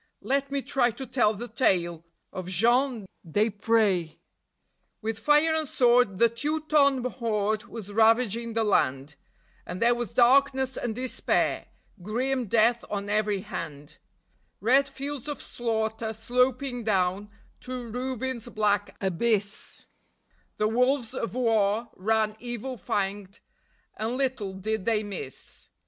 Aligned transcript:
Let 0.23 0.49
me 0.49 0.63
try 0.63 0.89
to 0.89 1.05
tell 1.05 1.35
the 1.35 1.47
tale 1.47 2.03
of 2.33 2.47
Jean 2.47 3.05
Desprez. 3.23 4.15
With 4.99 5.19
fire 5.19 5.53
and 5.53 5.67
sword 5.67 6.17
the 6.17 6.27
Teuton 6.27 7.05
horde 7.05 7.65
was 7.65 7.91
ravaging 7.93 8.53
the 8.53 8.63
land, 8.63 9.15
And 9.63 9.79
there 9.79 9.93
was 9.93 10.15
darkness 10.15 10.75
and 10.75 10.95
despair, 10.95 11.67
grim 12.01 12.47
death 12.47 12.83
on 12.89 13.09
every 13.11 13.41
hand; 13.41 13.99
Red 14.59 14.89
fields 14.89 15.27
of 15.27 15.39
slaughter 15.39 16.13
sloping 16.13 16.83
down 16.83 17.29
to 17.59 17.87
ruin's 17.87 18.49
black 18.49 18.95
abyss; 19.01 19.85
The 20.57 20.67
wolves 20.67 21.13
of 21.13 21.35
war 21.35 21.89
ran 21.95 22.35
evil 22.39 22.75
fanged, 22.75 23.39
and 23.95 24.17
little 24.17 24.55
did 24.55 24.85
they 24.85 25.03
miss. 25.03 25.69